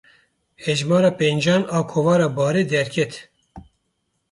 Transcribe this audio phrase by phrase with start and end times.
[0.65, 3.13] Hejmara pêncan a Kovara Barê derket.